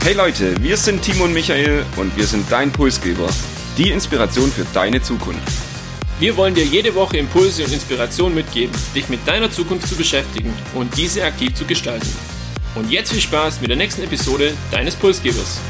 Hey 0.00 0.14
Leute, 0.14 0.62
wir 0.62 0.76
sind 0.76 1.02
Timo 1.02 1.24
und 1.24 1.34
Michael 1.34 1.84
und 1.96 2.16
wir 2.16 2.26
sind 2.26 2.50
dein 2.50 2.72
Pulsgeber. 2.72 3.28
Die 3.76 3.90
Inspiration 3.90 4.50
für 4.50 4.64
deine 4.72 5.02
Zukunft. 5.02 5.42
Wir 6.18 6.36
wollen 6.36 6.54
dir 6.54 6.64
jede 6.64 6.94
Woche 6.94 7.18
Impulse 7.18 7.64
und 7.64 7.72
Inspiration 7.72 8.34
mitgeben, 8.34 8.74
dich 8.94 9.08
mit 9.08 9.26
deiner 9.26 9.50
Zukunft 9.50 9.86
zu 9.88 9.96
beschäftigen 9.96 10.54
und 10.74 10.96
diese 10.96 11.24
aktiv 11.24 11.52
zu 11.54 11.64
gestalten. 11.66 12.08
Und 12.74 12.90
jetzt 12.90 13.12
viel 13.12 13.20
Spaß 13.20 13.60
mit 13.60 13.70
der 13.70 13.76
nächsten 13.76 14.02
Episode 14.02 14.54
deines 14.70 14.96
Pulsgebers. 14.96 15.60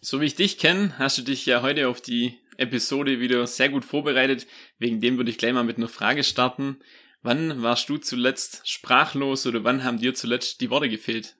So 0.00 0.22
wie 0.22 0.26
ich 0.26 0.36
dich 0.36 0.56
kenne, 0.56 0.94
hast 0.98 1.18
du 1.18 1.22
dich 1.22 1.44
ja 1.44 1.60
heute 1.60 1.88
auf 1.88 2.00
die 2.00 2.38
Episode 2.58 3.20
wieder 3.20 3.46
sehr 3.46 3.70
gut 3.70 3.84
vorbereitet. 3.84 4.46
Wegen 4.78 5.00
dem 5.00 5.16
würde 5.16 5.30
ich 5.30 5.38
gleich 5.38 5.52
mal 5.52 5.64
mit 5.64 5.78
einer 5.78 5.88
Frage 5.88 6.24
starten. 6.24 6.78
Wann 7.22 7.62
warst 7.62 7.88
du 7.88 7.96
zuletzt 7.96 8.68
sprachlos 8.68 9.46
oder 9.46 9.64
wann 9.64 9.82
haben 9.84 9.98
dir 9.98 10.14
zuletzt 10.14 10.60
die 10.60 10.70
Worte 10.70 10.88
gefehlt? 10.88 11.36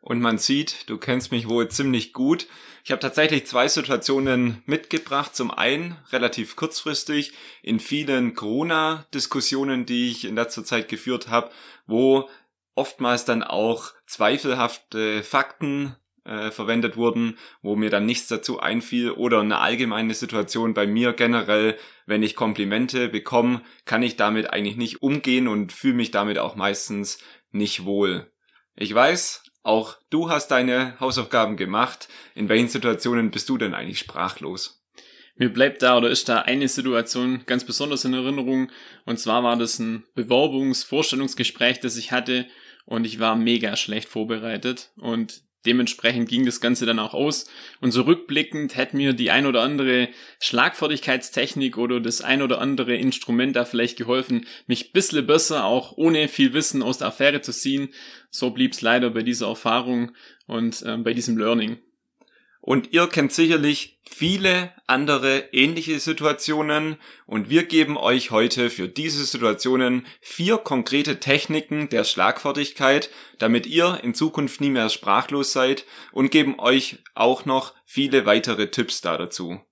Und 0.00 0.20
man 0.20 0.38
sieht, 0.38 0.88
du 0.88 0.96
kennst 0.96 1.32
mich 1.32 1.48
wohl 1.48 1.68
ziemlich 1.68 2.12
gut. 2.12 2.46
Ich 2.84 2.92
habe 2.92 3.00
tatsächlich 3.00 3.46
zwei 3.46 3.68
Situationen 3.68 4.62
mitgebracht. 4.64 5.34
Zum 5.34 5.50
einen 5.50 5.96
relativ 6.12 6.56
kurzfristig 6.56 7.32
in 7.62 7.80
vielen 7.80 8.34
Corona-Diskussionen, 8.34 9.86
die 9.86 10.10
ich 10.10 10.24
in 10.24 10.36
letzter 10.36 10.64
Zeit 10.64 10.88
geführt 10.88 11.28
habe, 11.28 11.50
wo 11.86 12.28
oftmals 12.74 13.24
dann 13.24 13.42
auch 13.42 13.92
zweifelhafte 14.06 15.22
Fakten 15.24 15.96
äh, 16.28 16.50
verwendet 16.50 16.96
wurden, 16.96 17.38
wo 17.62 17.74
mir 17.74 17.90
dann 17.90 18.06
nichts 18.06 18.28
dazu 18.28 18.60
einfiel 18.60 19.10
oder 19.10 19.40
eine 19.40 19.58
allgemeine 19.58 20.14
Situation 20.14 20.74
bei 20.74 20.86
mir 20.86 21.14
generell, 21.14 21.76
wenn 22.06 22.22
ich 22.22 22.36
Komplimente 22.36 23.08
bekomme, 23.08 23.62
kann 23.86 24.02
ich 24.02 24.16
damit 24.16 24.50
eigentlich 24.50 24.76
nicht 24.76 25.02
umgehen 25.02 25.48
und 25.48 25.72
fühle 25.72 25.94
mich 25.94 26.10
damit 26.10 26.38
auch 26.38 26.54
meistens 26.54 27.18
nicht 27.50 27.84
wohl. 27.84 28.30
Ich 28.76 28.94
weiß, 28.94 29.42
auch 29.62 29.96
du 30.10 30.30
hast 30.30 30.48
deine 30.48 30.98
Hausaufgaben 31.00 31.56
gemacht. 31.56 32.08
In 32.34 32.48
welchen 32.48 32.68
Situationen 32.68 33.30
bist 33.30 33.48
du 33.48 33.58
denn 33.58 33.74
eigentlich 33.74 33.98
sprachlos? 33.98 34.84
Mir 35.36 35.52
bleibt 35.52 35.82
da 35.82 35.96
oder 35.96 36.10
ist 36.10 36.28
da 36.28 36.40
eine 36.40 36.68
Situation 36.68 37.42
ganz 37.46 37.64
besonders 37.64 38.04
in 38.04 38.12
Erinnerung. 38.12 38.70
Und 39.04 39.18
zwar 39.18 39.44
war 39.44 39.56
das 39.56 39.78
ein 39.78 40.04
Bewerbungsvorstellungsgespräch, 40.14 41.80
das 41.80 41.96
ich 41.96 42.12
hatte 42.12 42.46
und 42.86 43.06
ich 43.06 43.20
war 43.20 43.36
mega 43.36 43.76
schlecht 43.76 44.08
vorbereitet 44.08 44.90
und 44.96 45.42
dementsprechend 45.66 46.28
ging 46.28 46.46
das 46.46 46.60
Ganze 46.60 46.86
dann 46.86 46.98
auch 46.98 47.14
aus. 47.14 47.46
Und 47.80 47.92
so 47.92 48.02
rückblickend 48.02 48.76
hätte 48.76 48.96
mir 48.96 49.12
die 49.12 49.30
ein 49.30 49.46
oder 49.46 49.62
andere 49.62 50.08
Schlagfertigkeitstechnik 50.40 51.78
oder 51.78 52.00
das 52.00 52.20
ein 52.20 52.42
oder 52.42 52.60
andere 52.60 52.96
Instrument 52.96 53.56
da 53.56 53.64
vielleicht 53.64 53.96
geholfen, 53.96 54.46
mich 54.66 54.92
bissle 54.92 55.22
besser, 55.22 55.64
auch 55.64 55.96
ohne 55.96 56.28
viel 56.28 56.52
Wissen 56.52 56.82
aus 56.82 56.98
der 56.98 57.08
Affäre 57.08 57.40
zu 57.40 57.52
ziehen. 57.52 57.88
So 58.30 58.50
blieb's 58.50 58.82
leider 58.82 59.10
bei 59.10 59.22
dieser 59.22 59.48
Erfahrung 59.48 60.12
und 60.46 60.82
äh, 60.82 60.96
bei 60.96 61.14
diesem 61.14 61.38
Learning. 61.38 61.78
Und 62.68 62.92
ihr 62.92 63.06
kennt 63.06 63.32
sicherlich 63.32 63.98
viele 64.06 64.74
andere 64.86 65.38
ähnliche 65.52 65.98
Situationen 66.00 66.98
und 67.24 67.48
wir 67.48 67.64
geben 67.64 67.96
euch 67.96 68.30
heute 68.30 68.68
für 68.68 68.88
diese 68.88 69.24
Situationen 69.24 70.06
vier 70.20 70.58
konkrete 70.58 71.18
Techniken 71.18 71.88
der 71.88 72.04
Schlagfertigkeit, 72.04 73.08
damit 73.38 73.66
ihr 73.66 74.00
in 74.02 74.12
Zukunft 74.12 74.60
nie 74.60 74.68
mehr 74.68 74.90
sprachlos 74.90 75.54
seid 75.54 75.86
und 76.12 76.30
geben 76.30 76.60
euch 76.60 76.98
auch 77.14 77.46
noch 77.46 77.72
viele 77.86 78.26
weitere 78.26 78.70
Tipps 78.70 79.00
da 79.00 79.16
dazu. 79.16 79.62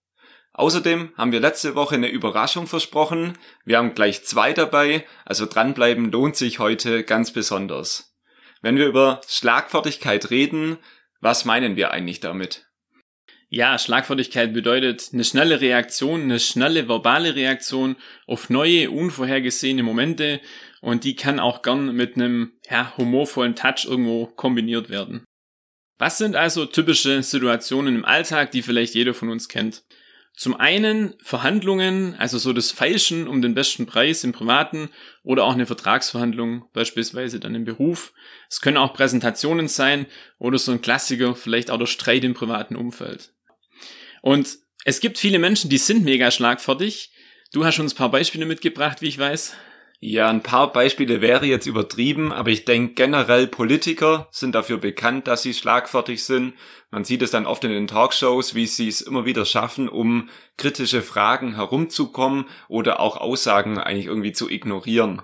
Außerdem 0.54 1.12
haben 1.18 1.32
wir 1.32 1.40
letzte 1.40 1.74
Woche 1.74 1.96
eine 1.96 2.08
Überraschung 2.08 2.66
versprochen. 2.66 3.36
Wir 3.66 3.76
haben 3.76 3.94
gleich 3.94 4.24
zwei 4.24 4.54
dabei, 4.54 5.04
also 5.26 5.44
dranbleiben 5.44 6.10
lohnt 6.10 6.36
sich 6.36 6.60
heute 6.60 7.04
ganz 7.04 7.30
besonders. 7.30 8.16
Wenn 8.62 8.78
wir 8.78 8.86
über 8.86 9.20
Schlagfertigkeit 9.28 10.30
reden, 10.30 10.78
was 11.20 11.44
meinen 11.44 11.76
wir 11.76 11.90
eigentlich 11.90 12.20
damit? 12.20 12.65
Ja, 13.48 13.78
Schlagfertigkeit 13.78 14.52
bedeutet 14.52 15.10
eine 15.12 15.22
schnelle 15.22 15.60
Reaktion, 15.60 16.22
eine 16.22 16.40
schnelle 16.40 16.88
verbale 16.88 17.36
Reaktion 17.36 17.96
auf 18.26 18.50
neue, 18.50 18.90
unvorhergesehene 18.90 19.84
Momente 19.84 20.40
und 20.80 21.04
die 21.04 21.14
kann 21.14 21.38
auch 21.38 21.62
gern 21.62 21.94
mit 21.94 22.16
einem 22.16 22.52
ja, 22.68 22.92
humorvollen 22.96 23.54
Touch 23.54 23.86
irgendwo 23.86 24.26
kombiniert 24.26 24.88
werden. 24.90 25.24
Was 25.98 26.18
sind 26.18 26.34
also 26.34 26.66
typische 26.66 27.22
Situationen 27.22 27.94
im 27.94 28.04
Alltag, 28.04 28.50
die 28.50 28.62
vielleicht 28.62 28.94
jeder 28.94 29.14
von 29.14 29.30
uns 29.30 29.48
kennt? 29.48 29.84
Zum 30.34 30.54
einen 30.54 31.14
Verhandlungen, 31.22 32.14
also 32.18 32.36
so 32.36 32.52
das 32.52 32.70
Feilschen 32.70 33.26
um 33.26 33.40
den 33.40 33.54
besten 33.54 33.86
Preis 33.86 34.22
im 34.22 34.32
Privaten 34.32 34.90
oder 35.22 35.44
auch 35.44 35.54
eine 35.54 35.64
Vertragsverhandlung, 35.64 36.68
beispielsweise 36.74 37.40
dann 37.40 37.54
im 37.54 37.64
Beruf. 37.64 38.12
Es 38.50 38.60
können 38.60 38.76
auch 38.76 38.92
Präsentationen 38.92 39.68
sein 39.68 40.04
oder 40.38 40.58
so 40.58 40.72
ein 40.72 40.82
Klassiker, 40.82 41.34
vielleicht 41.34 41.70
auch 41.70 41.78
der 41.78 41.86
Streit 41.86 42.22
im 42.22 42.34
privaten 42.34 42.76
Umfeld. 42.76 43.32
Und 44.26 44.58
es 44.84 44.98
gibt 44.98 45.18
viele 45.18 45.38
Menschen, 45.38 45.70
die 45.70 45.78
sind 45.78 46.02
mega 46.02 46.32
schlagfertig. 46.32 47.12
Du 47.52 47.64
hast 47.64 47.78
uns 47.78 47.94
ein 47.94 47.96
paar 47.96 48.10
Beispiele 48.10 48.44
mitgebracht, 48.44 49.00
wie 49.00 49.06
ich 49.06 49.20
weiß. 49.20 49.54
Ja, 50.00 50.28
ein 50.28 50.42
paar 50.42 50.72
Beispiele 50.72 51.20
wäre 51.20 51.46
jetzt 51.46 51.66
übertrieben, 51.66 52.32
aber 52.32 52.50
ich 52.50 52.64
denke 52.64 52.94
generell 52.94 53.46
Politiker 53.46 54.26
sind 54.32 54.56
dafür 54.56 54.78
bekannt, 54.78 55.28
dass 55.28 55.42
sie 55.42 55.54
schlagfertig 55.54 56.24
sind. 56.24 56.54
Man 56.90 57.04
sieht 57.04 57.22
es 57.22 57.30
dann 57.30 57.46
oft 57.46 57.62
in 57.62 57.70
den 57.70 57.86
Talkshows, 57.86 58.56
wie 58.56 58.66
sie 58.66 58.88
es 58.88 59.00
immer 59.00 59.26
wieder 59.26 59.44
schaffen, 59.44 59.88
um 59.88 60.28
kritische 60.56 61.02
Fragen 61.02 61.54
herumzukommen 61.54 62.46
oder 62.66 62.98
auch 62.98 63.18
Aussagen 63.18 63.78
eigentlich 63.78 64.06
irgendwie 64.06 64.32
zu 64.32 64.50
ignorieren. 64.50 65.22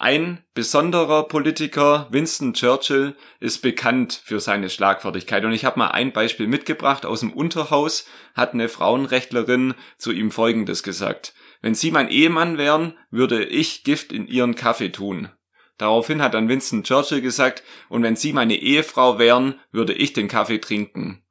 Ein 0.00 0.44
besonderer 0.54 1.26
Politiker, 1.26 2.06
Winston 2.10 2.54
Churchill, 2.54 3.16
ist 3.40 3.62
bekannt 3.62 4.22
für 4.24 4.38
seine 4.38 4.70
Schlagfertigkeit. 4.70 5.44
Und 5.44 5.50
ich 5.50 5.64
habe 5.64 5.80
mal 5.80 5.88
ein 5.88 6.12
Beispiel 6.12 6.46
mitgebracht 6.46 7.04
aus 7.04 7.20
dem 7.20 7.32
Unterhaus, 7.32 8.06
hat 8.34 8.54
eine 8.54 8.68
Frauenrechtlerin 8.68 9.74
zu 9.96 10.12
ihm 10.12 10.30
Folgendes 10.30 10.84
gesagt. 10.84 11.34
Wenn 11.62 11.74
Sie 11.74 11.90
mein 11.90 12.10
Ehemann 12.10 12.58
wären, 12.58 12.96
würde 13.10 13.44
ich 13.44 13.82
Gift 13.82 14.12
in 14.12 14.28
Ihren 14.28 14.54
Kaffee 14.54 14.90
tun. 14.90 15.30
Daraufhin 15.78 16.22
hat 16.22 16.34
dann 16.34 16.48
Winston 16.48 16.84
Churchill 16.84 17.20
gesagt, 17.20 17.64
und 17.88 18.04
wenn 18.04 18.14
Sie 18.14 18.32
meine 18.32 18.54
Ehefrau 18.54 19.18
wären, 19.18 19.56
würde 19.72 19.94
ich 19.94 20.12
den 20.12 20.28
Kaffee 20.28 20.60
trinken. 20.60 21.24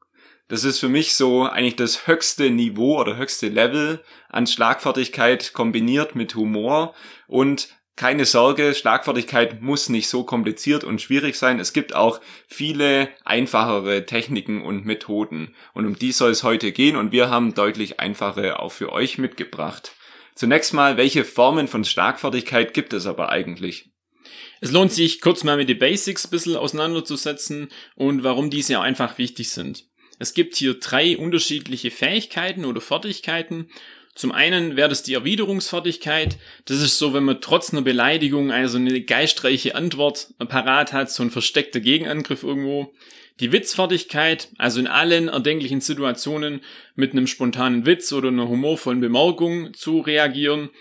Das 0.49 0.65
ist 0.65 0.79
für 0.79 0.89
mich 0.89 1.15
so 1.15 1.43
eigentlich 1.43 1.75
das 1.77 2.07
höchste 2.07 2.49
Niveau 2.49 2.99
oder 2.99 3.15
höchste 3.15 3.47
Level 3.47 4.03
an 4.29 4.47
Schlagfertigkeit 4.47 5.53
kombiniert 5.53 6.15
mit 6.15 6.35
Humor 6.35 6.93
und 7.27 7.76
keine 7.97 8.25
Sorge, 8.25 8.75
Schlagfertigkeit 8.75 9.61
muss 9.61 9.89
nicht 9.89 10.07
so 10.07 10.23
kompliziert 10.23 10.83
und 10.83 11.01
schwierig 11.01 11.35
sein. 11.35 11.59
Es 11.59 11.73
gibt 11.73 11.95
auch 11.95 12.21
viele 12.47 13.09
einfachere 13.25 14.05
Techniken 14.05 14.61
und 14.61 14.85
Methoden. 14.85 15.55
Und 15.73 15.87
um 15.87 15.97
die 15.97 16.11
soll 16.11 16.31
es 16.31 16.43
heute 16.43 16.71
gehen 16.71 16.95
und 16.95 17.11
wir 17.11 17.29
haben 17.29 17.55
deutlich 17.55 17.99
einfache 17.99 18.59
auch 18.59 18.71
für 18.71 18.93
euch 18.93 19.17
mitgebracht. 19.17 19.93
Zunächst 20.35 20.75
mal, 20.75 20.95
welche 20.97 21.25
Formen 21.25 21.67
von 21.67 21.83
Schlagfertigkeit 21.83 22.75
gibt 22.75 22.93
es 22.93 23.07
aber 23.07 23.29
eigentlich? 23.29 23.89
Es 24.61 24.71
lohnt 24.71 24.91
sich, 24.91 25.19
kurz 25.19 25.43
mal 25.43 25.57
mit 25.57 25.67
den 25.67 25.79
Basics 25.79 26.27
ein 26.27 26.31
bisschen 26.31 26.55
auseinanderzusetzen 26.55 27.69
und 27.95 28.23
warum 28.23 28.51
diese 28.51 28.79
einfach 28.79 29.17
wichtig 29.17 29.49
sind. 29.49 29.85
Es 30.19 30.35
gibt 30.35 30.55
hier 30.55 30.75
drei 30.75 31.17
unterschiedliche 31.17 31.89
Fähigkeiten 31.89 32.65
oder 32.65 32.81
Fertigkeiten 32.81 33.69
zum 34.17 34.31
einen 34.31 34.75
wäre 34.75 34.89
das 34.89 35.03
die 35.03 35.13
Erwiderungsfertigkeit. 35.13 36.39
Das 36.65 36.81
ist 36.81 36.97
so, 36.97 37.13
wenn 37.13 37.23
man 37.23 37.39
trotz 37.39 37.71
einer 37.71 37.83
Beleidigung 37.83 38.51
also 38.51 38.79
eine 38.79 39.01
geistreiche 39.01 39.75
Antwort 39.75 40.33
parat 40.39 40.91
hat, 40.91 41.11
so 41.11 41.21
ein 41.21 41.29
versteckter 41.29 41.79
Gegenangriff 41.79 42.41
irgendwo. 42.41 42.95
Die 43.39 43.51
Witzfertigkeit, 43.51 44.49
also 44.57 44.79
in 44.79 44.87
allen 44.87 45.27
erdenklichen 45.27 45.81
Situationen 45.81 46.61
mit 46.95 47.11
einem 47.11 47.27
spontanen 47.27 47.85
Witz 47.85 48.11
oder 48.11 48.29
einer 48.29 48.47
humorvollen 48.47 49.01
Bemerkung 49.01 49.75
zu 49.75 49.99
reagieren. 49.99 50.71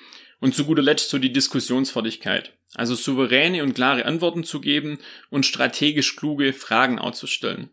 Und 0.40 0.54
zu 0.54 0.64
guter 0.64 0.82
Letzt 0.82 1.10
so 1.10 1.18
die 1.18 1.32
Diskussionsfertigkeit, 1.32 2.52
also 2.74 2.94
souveräne 2.94 3.62
und 3.62 3.74
klare 3.74 4.06
Antworten 4.06 4.44
zu 4.44 4.62
geben 4.62 4.98
und 5.28 5.44
strategisch 5.44 6.16
kluge 6.16 6.54
Fragen 6.54 6.98
auszustellen. 6.98 7.70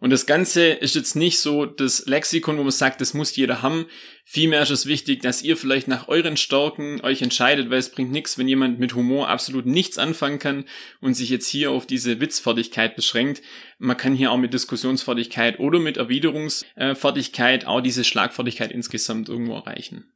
Und 0.00 0.10
das 0.10 0.24
Ganze 0.24 0.68
ist 0.68 0.94
jetzt 0.94 1.14
nicht 1.14 1.38
so 1.38 1.66
das 1.66 2.06
Lexikon, 2.06 2.56
wo 2.56 2.62
man 2.62 2.72
sagt, 2.72 3.02
das 3.02 3.12
muss 3.12 3.36
jeder 3.36 3.60
haben. 3.60 3.86
Vielmehr 4.24 4.62
ist 4.62 4.70
es 4.70 4.86
wichtig, 4.86 5.20
dass 5.20 5.42
ihr 5.42 5.58
vielleicht 5.58 5.88
nach 5.88 6.08
euren 6.08 6.38
Stärken 6.38 7.02
euch 7.02 7.20
entscheidet, 7.20 7.68
weil 7.68 7.78
es 7.78 7.90
bringt 7.90 8.10
nichts, 8.10 8.38
wenn 8.38 8.48
jemand 8.48 8.80
mit 8.80 8.94
Humor 8.94 9.28
absolut 9.28 9.66
nichts 9.66 9.98
anfangen 9.98 10.38
kann 10.38 10.64
und 11.00 11.14
sich 11.14 11.28
jetzt 11.28 11.48
hier 11.48 11.70
auf 11.70 11.86
diese 11.86 12.18
Witzfertigkeit 12.18 12.96
beschränkt. 12.96 13.42
Man 13.78 13.96
kann 13.96 14.14
hier 14.14 14.32
auch 14.32 14.38
mit 14.38 14.54
Diskussionsfertigkeit 14.54 15.60
oder 15.60 15.78
mit 15.78 15.98
Erwiderungsfertigkeit 15.98 17.66
auch 17.66 17.82
diese 17.82 18.04
Schlagfertigkeit 18.04 18.72
insgesamt 18.72 19.28
irgendwo 19.28 19.54
erreichen. 19.56 20.10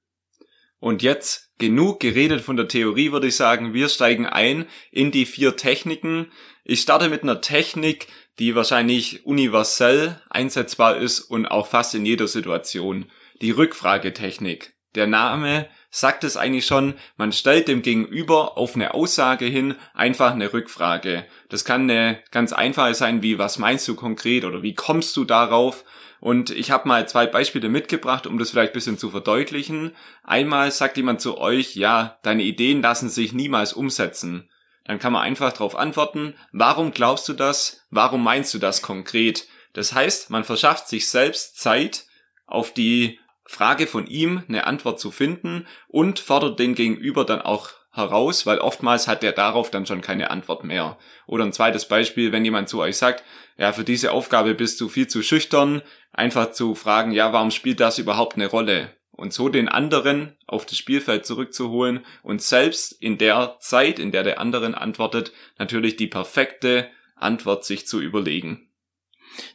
Und 0.78 1.02
jetzt 1.02 1.50
genug 1.58 2.00
geredet 2.00 2.42
von 2.42 2.56
der 2.56 2.69
Theorie, 2.69 3.10
würde 3.10 3.28
ich 3.28 3.36
sagen. 3.36 3.72
Wir 3.72 3.88
steigen 3.88 4.26
ein 4.26 4.66
in 4.90 5.10
die 5.10 5.25
vier 5.25 5.56
Techniken. 5.56 6.31
Ich 6.62 6.81
starte 6.81 7.08
mit 7.08 7.22
einer 7.22 7.40
Technik, 7.40 8.06
die 8.38 8.54
wahrscheinlich 8.54 9.25
universell 9.26 10.20
einsetzbar 10.28 10.96
ist 10.96 11.20
und 11.20 11.46
auch 11.46 11.66
fast 11.66 11.94
in 11.94 12.06
jeder 12.06 12.28
Situation. 12.28 13.10
Die 13.40 13.50
Rückfragetechnik. 13.50 14.75
Der 14.94 15.06
Name 15.08 15.69
sagt 15.90 16.25
es 16.25 16.36
eigentlich 16.36 16.66
schon, 16.66 16.94
man 17.16 17.32
stellt 17.32 17.69
dem 17.69 17.82
Gegenüber 17.82 18.56
auf 18.56 18.75
eine 18.75 18.94
Aussage 18.94 19.46
hin 19.46 19.75
einfach 19.92 20.32
eine 20.32 20.52
Rückfrage. 20.52 21.26
Das 21.48 21.64
kann 21.64 21.90
eine 21.90 22.22
ganz 22.31 22.52
einfache 22.52 22.94
sein, 22.94 23.22
wie 23.22 23.38
was 23.38 23.58
meinst 23.58 23.88
du 23.88 23.96
konkret 23.96 24.44
oder 24.44 24.62
wie 24.62 24.75
kommst 24.75 25.16
du 25.16 25.25
darauf? 25.25 25.84
Und 26.20 26.50
ich 26.50 26.70
habe 26.70 26.88
mal 26.88 27.06
zwei 27.08 27.26
Beispiele 27.26 27.69
mitgebracht, 27.69 28.26
um 28.26 28.38
das 28.38 28.50
vielleicht 28.50 28.70
ein 28.70 28.75
bisschen 28.75 28.98
zu 28.98 29.10
verdeutlichen. 29.10 29.92
Einmal 30.22 30.70
sagt 30.70 30.96
jemand 30.96 31.20
zu 31.20 31.38
euch, 31.38 31.76
ja, 31.76 32.19
deine 32.22 32.44
Ideen 32.44 32.81
lassen 32.81 33.08
sich 33.08 33.32
niemals 33.32 33.72
umsetzen. 33.72 34.48
Dann 34.84 34.98
kann 34.98 35.12
man 35.12 35.22
einfach 35.22 35.52
darauf 35.52 35.76
antworten, 35.76 36.34
warum 36.52 36.92
glaubst 36.92 37.28
du 37.28 37.32
das? 37.32 37.84
Warum 37.90 38.22
meinst 38.22 38.52
du 38.52 38.58
das 38.58 38.82
konkret? 38.82 39.46
Das 39.72 39.92
heißt, 39.92 40.31
man 40.31 40.44
verschafft 40.44 40.88
sich 40.88 41.08
selbst 41.08 41.58
Zeit, 41.58 42.04
auf 42.46 42.72
die 42.72 43.19
Frage 43.46 43.86
von 43.86 44.06
ihm 44.06 44.42
eine 44.48 44.66
Antwort 44.66 45.00
zu 45.00 45.10
finden 45.10 45.66
und 45.88 46.19
fordert 46.19 46.58
den 46.58 46.75
Gegenüber 46.75 47.25
dann 47.25 47.40
auch 47.40 47.70
heraus, 47.90 48.44
weil 48.46 48.58
oftmals 48.58 49.06
hat 49.06 49.22
der 49.22 49.32
darauf 49.32 49.70
dann 49.70 49.86
schon 49.86 50.00
keine 50.00 50.31
Antwort 50.31 50.64
mehr. 50.64 50.98
Oder 51.26 51.44
ein 51.44 51.52
zweites 51.52 51.86
Beispiel, 51.86 52.32
wenn 52.32 52.44
jemand 52.44 52.69
zu 52.69 52.81
euch 52.81 52.96
sagt, 52.96 53.22
ja, 53.56 53.72
für 53.72 53.84
diese 53.84 54.12
Aufgabe 54.12 54.54
bist 54.54 54.81
du 54.81 54.88
viel 54.88 55.06
zu 55.06 55.22
schüchtern, 55.22 55.82
einfach 56.12 56.50
zu 56.50 56.75
fragen, 56.75 57.12
ja, 57.12 57.32
warum 57.32 57.50
spielt 57.50 57.81
das 57.81 57.98
überhaupt 57.98 58.34
eine 58.34 58.46
Rolle? 58.46 58.90
Und 59.16 59.32
so 59.32 59.49
den 59.49 59.69
anderen 59.69 60.37
auf 60.46 60.66
das 60.66 60.76
Spielfeld 60.76 61.25
zurückzuholen 61.25 62.05
und 62.22 62.43
selbst 62.43 62.93
in 63.00 63.16
der 63.16 63.56
Zeit, 63.61 63.99
in 63.99 64.11
der 64.11 64.25
der 64.25 64.40
anderen 64.40 64.75
antwortet, 64.75 65.32
natürlich 65.58 65.96
die 65.96 66.08
perfekte 66.08 66.90
Antwort 67.14 67.64
sich 67.64 67.87
zu 67.87 68.00
überlegen. 68.00 68.69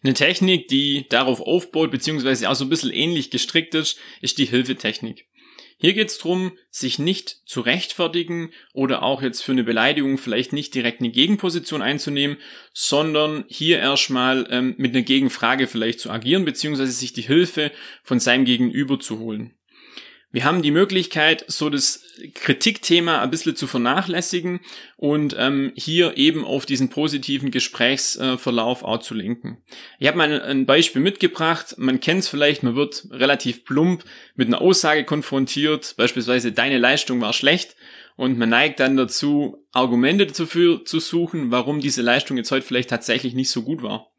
Eine 0.03 0.13
Technik, 0.13 0.67
die 0.67 1.07
darauf 1.09 1.41
aufbaut, 1.41 1.91
beziehungsweise 1.91 2.49
auch 2.49 2.55
so 2.55 2.65
ein 2.65 2.69
bisschen 2.69 2.91
ähnlich 2.91 3.31
gestrickt 3.31 3.75
ist, 3.75 3.97
ist 4.21 4.37
die 4.37 4.45
Hilfetechnik. 4.45 5.28
Hier 5.81 5.93
geht 5.93 6.09
es 6.09 6.17
darum, 6.17 6.51
sich 6.69 6.99
nicht 6.99 7.37
zu 7.45 7.61
rechtfertigen 7.61 8.51
oder 8.73 9.01
auch 9.01 9.21
jetzt 9.21 9.41
für 9.41 9.53
eine 9.53 9.63
Beleidigung 9.63 10.17
vielleicht 10.17 10.51
nicht 10.51 10.75
direkt 10.75 10.99
eine 10.99 11.09
Gegenposition 11.09 11.81
einzunehmen, 11.81 12.35
sondern 12.73 13.45
hier 13.47 13.79
erstmal 13.79 14.45
ähm, 14.49 14.75
mit 14.77 14.93
einer 14.93 15.03
Gegenfrage 15.03 15.67
vielleicht 15.67 16.01
zu 16.01 16.09
agieren, 16.09 16.43
beziehungsweise 16.43 16.91
sich 16.91 17.13
die 17.13 17.21
Hilfe 17.21 17.71
von 18.03 18.19
seinem 18.19 18.43
Gegenüber 18.43 18.99
zu 18.99 19.19
holen. 19.19 19.58
Wir 20.31 20.43
haben 20.43 20.61
die 20.61 20.69
Möglichkeit, 20.69 21.43
so 21.47 21.71
das 21.71 22.03
Kritikthema 22.35 23.19
ein 23.21 23.31
bisschen 23.31 23.55
zu 23.55 23.65
vernachlässigen 23.65 24.59
und 24.95 25.35
ähm, 25.39 25.71
hier 25.75 26.17
eben 26.17 26.45
auf 26.45 26.67
diesen 26.67 26.89
positiven 26.89 27.49
Gesprächsverlauf 27.49 28.83
auch 28.83 28.99
zu 28.99 29.15
lenken. 29.15 29.57
Ich 29.97 30.07
habe 30.07 30.19
mal 30.19 30.41
ein 30.41 30.67
Beispiel 30.67 31.01
mitgebracht. 31.01 31.75
Man 31.79 31.99
kennt 31.99 32.19
es 32.19 32.27
vielleicht, 32.27 32.61
man 32.61 32.75
wird 32.75 33.07
relativ 33.09 33.65
plump 33.65 34.03
mit 34.35 34.47
einer 34.47 34.61
Aussage 34.61 35.03
konfrontiert, 35.03 35.95
beispielsweise 35.97 36.51
deine 36.51 36.77
Leistung 36.77 37.21
war 37.21 37.33
schlecht 37.33 37.75
und 38.15 38.37
man 38.37 38.49
neigt 38.49 38.79
dann 38.79 38.97
dazu, 38.97 39.65
Argumente 39.71 40.27
dafür 40.27 40.85
zu 40.85 40.99
suchen, 40.99 41.49
warum 41.49 41.79
diese 41.79 42.03
Leistung 42.03 42.37
jetzt 42.37 42.51
heute 42.51 42.67
vielleicht 42.67 42.91
tatsächlich 42.91 43.33
nicht 43.33 43.49
so 43.49 43.63
gut 43.63 43.81
war. 43.81 44.11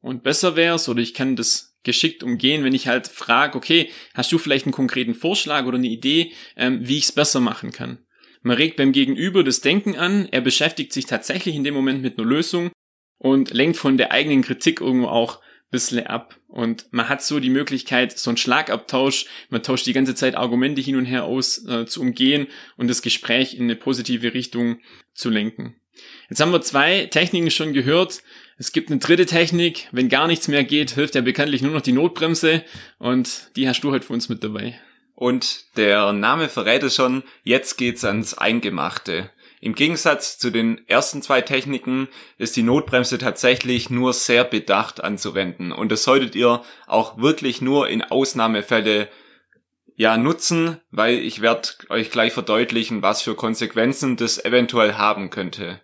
Und 0.00 0.22
besser 0.22 0.54
wäre 0.54 0.76
es, 0.76 0.88
oder 0.88 1.00
ich 1.00 1.12
kann 1.12 1.34
das 1.34 1.69
geschickt 1.82 2.22
umgehen, 2.22 2.64
wenn 2.64 2.74
ich 2.74 2.88
halt 2.88 3.08
frage, 3.08 3.56
okay, 3.56 3.90
hast 4.14 4.30
du 4.32 4.38
vielleicht 4.38 4.66
einen 4.66 4.72
konkreten 4.72 5.14
Vorschlag 5.14 5.66
oder 5.66 5.78
eine 5.78 5.88
Idee, 5.88 6.32
ähm, 6.56 6.80
wie 6.86 6.98
ich 6.98 7.04
es 7.04 7.12
besser 7.12 7.40
machen 7.40 7.72
kann? 7.72 7.98
Man 8.42 8.56
regt 8.56 8.76
beim 8.76 8.92
Gegenüber 8.92 9.44
das 9.44 9.60
Denken 9.60 9.96
an, 9.96 10.28
er 10.30 10.40
beschäftigt 10.40 10.92
sich 10.92 11.06
tatsächlich 11.06 11.54
in 11.54 11.64
dem 11.64 11.74
Moment 11.74 12.02
mit 12.02 12.18
einer 12.18 12.26
Lösung 12.26 12.70
und 13.18 13.52
lenkt 13.52 13.76
von 13.76 13.98
der 13.98 14.12
eigenen 14.12 14.42
Kritik 14.42 14.80
irgendwo 14.80 15.08
auch 15.08 15.36
ein 15.36 15.70
bisschen 15.70 16.06
ab. 16.06 16.38
Und 16.48 16.86
man 16.90 17.08
hat 17.08 17.22
so 17.22 17.38
die 17.38 17.50
Möglichkeit, 17.50 18.18
so 18.18 18.30
einen 18.30 18.38
Schlagabtausch, 18.38 19.26
man 19.50 19.62
tauscht 19.62 19.86
die 19.86 19.92
ganze 19.92 20.14
Zeit 20.14 20.34
Argumente 20.34 20.80
hin 20.80 20.96
und 20.96 21.04
her 21.04 21.24
aus, 21.24 21.66
äh, 21.66 21.84
zu 21.86 22.00
umgehen 22.00 22.46
und 22.76 22.88
das 22.88 23.02
Gespräch 23.02 23.54
in 23.54 23.64
eine 23.64 23.76
positive 23.76 24.32
Richtung 24.32 24.80
zu 25.12 25.28
lenken. 25.28 25.76
Jetzt 26.28 26.40
haben 26.40 26.52
wir 26.52 26.62
zwei 26.62 27.06
Techniken 27.06 27.50
schon 27.50 27.72
gehört. 27.72 28.22
Es 28.60 28.72
gibt 28.72 28.90
eine 28.90 29.00
dritte 29.00 29.24
Technik. 29.24 29.88
Wenn 29.90 30.10
gar 30.10 30.26
nichts 30.26 30.46
mehr 30.46 30.64
geht, 30.64 30.90
hilft 30.90 31.14
ja 31.14 31.22
bekanntlich 31.22 31.62
nur 31.62 31.72
noch 31.72 31.80
die 31.80 31.92
Notbremse. 31.94 32.62
Und 32.98 33.56
die 33.56 33.66
hast 33.66 33.80
du 33.80 33.90
heute 33.90 34.04
für 34.04 34.12
uns 34.12 34.28
mit 34.28 34.44
dabei. 34.44 34.78
Und 35.14 35.78
der 35.78 36.12
Name 36.12 36.50
verrät 36.50 36.82
es 36.82 36.94
schon, 36.94 37.22
jetzt 37.42 37.78
geht's 37.78 38.04
ans 38.04 38.34
Eingemachte. 38.34 39.30
Im 39.62 39.74
Gegensatz 39.74 40.38
zu 40.38 40.50
den 40.50 40.86
ersten 40.88 41.22
zwei 41.22 41.40
Techniken 41.40 42.08
ist 42.36 42.54
die 42.54 42.62
Notbremse 42.62 43.16
tatsächlich 43.16 43.88
nur 43.88 44.12
sehr 44.12 44.44
bedacht 44.44 45.02
anzuwenden. 45.02 45.72
Und 45.72 45.90
das 45.90 46.04
solltet 46.04 46.34
ihr 46.34 46.62
auch 46.86 47.16
wirklich 47.16 47.62
nur 47.62 47.88
in 47.88 48.02
Ausnahmefälle 48.02 49.08
ja 49.96 50.18
nutzen, 50.18 50.76
weil 50.90 51.14
ich 51.14 51.40
werde 51.40 51.70
euch 51.88 52.10
gleich 52.10 52.34
verdeutlichen, 52.34 53.00
was 53.00 53.22
für 53.22 53.34
Konsequenzen 53.34 54.18
das 54.18 54.44
eventuell 54.44 54.96
haben 54.96 55.30
könnte. 55.30 55.80